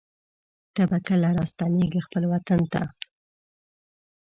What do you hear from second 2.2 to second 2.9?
وطن ته